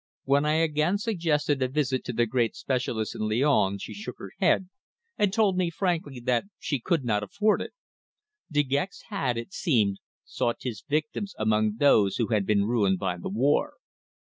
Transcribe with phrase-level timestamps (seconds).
[0.23, 4.31] When I again suggested a visit to the great specialist in Lyons she shook her
[4.39, 4.67] head,
[5.15, 7.73] and told me frankly that she could not afford it.
[8.51, 13.15] De Gex had, it seemed, sought his victims among those who had been ruined by
[13.15, 13.75] the war.